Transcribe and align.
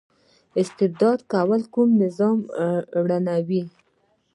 استبداد 0.59 1.19
کول 1.71 1.89
نظام 2.03 2.39
ړنګوي 3.07 3.63